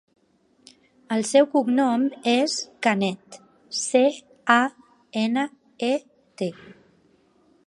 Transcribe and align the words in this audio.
El 1.15 1.21
seu 1.31 1.47
cognom 1.51 2.07
és 2.33 2.57
Canet: 2.87 3.39
ce, 3.83 4.03
a, 4.57 4.59
ena, 5.27 5.47
e, 5.93 5.95
te. 6.43 6.55